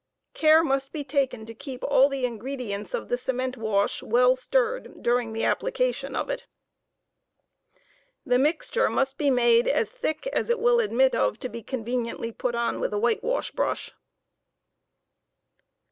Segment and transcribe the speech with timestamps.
[0.33, 5.03] Care must be taken to keep all the ingredients of the cement wash well stirred
[5.03, 6.47] during the application of it.
[8.25, 12.31] The mixture must be made as thick as it will admit of to be conveniently
[12.31, 13.91] put on with a whitewash brush.